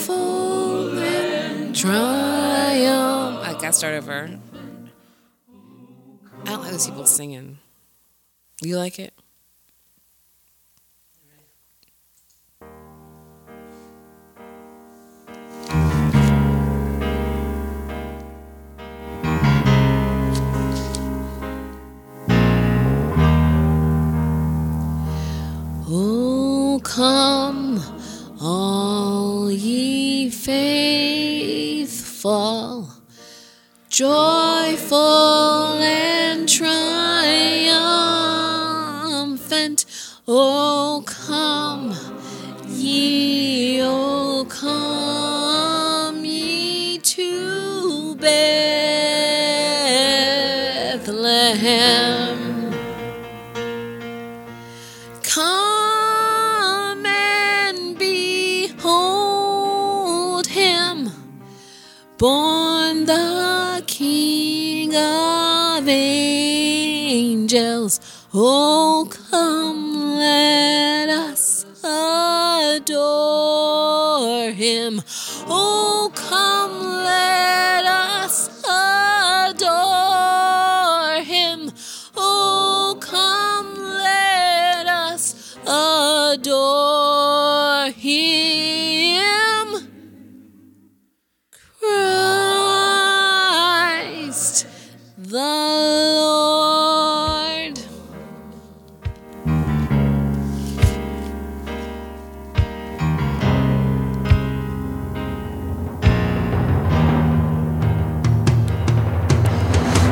[0.00, 0.94] beautiful
[1.74, 3.46] triumph.
[3.46, 4.30] I gotta start over.
[6.42, 7.58] I don't like those people singing.
[8.62, 9.12] You like it?
[25.92, 27.82] Oh, come
[28.40, 31.28] all ye faithful,
[33.88, 34.98] joyful
[35.78, 36.64] and triumphant.
[40.28, 41.94] Oh, come,
[42.68, 43.29] ye,
[62.20, 67.48] born the King of angels.
[68.34, 71.64] Oh, come, let us
[72.76, 73.30] adore
[74.52, 75.00] him.
[75.48, 78.50] Oh, come, let us
[79.48, 79.64] adore
[81.24, 81.72] him.
[82.14, 86.89] Oh, come, let us adore
[95.80, 97.76] Lord.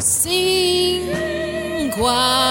[0.00, 2.43] Sing, choir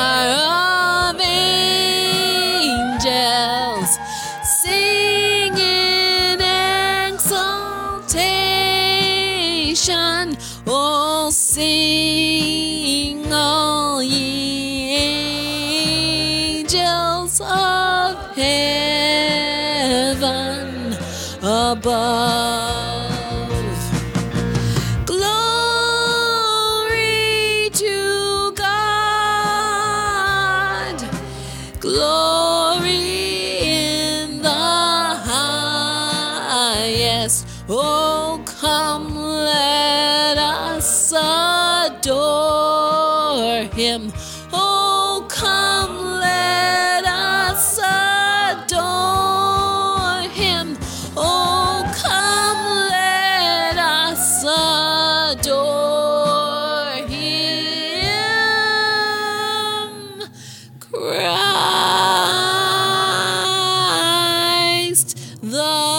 [10.66, 14.96] Oh, sing, all ye
[16.60, 19.74] angels of heaven
[21.42, 23.12] above.
[25.06, 25.20] Glory
[27.74, 28.74] to God.
[31.80, 32.33] Glory
[37.70, 42.14] Oh, come, let us adore
[43.74, 44.12] him.
[44.52, 47.80] Oh, come, let us
[48.60, 48.84] adore
[50.32, 50.78] him.
[51.16, 54.44] Oh, come, let us
[55.40, 57.24] adore him.
[60.82, 61.58] Christ
[65.42, 65.93] the